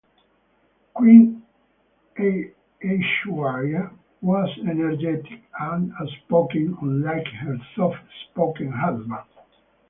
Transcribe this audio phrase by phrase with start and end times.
[0.95, 1.43] Queen
[2.17, 3.91] Aishwarya
[4.23, 9.25] was energetic and outspoken, unlike her soft-spoken husband.